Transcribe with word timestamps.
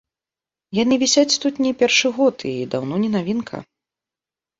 Яны 0.77 0.95
вісяць 1.03 1.39
тут 1.43 1.59
не 1.65 1.71
першы 1.81 2.07
год 2.15 2.37
і 2.53 2.53
даўно 2.73 2.95
не 3.05 3.09
навінка. 3.17 3.61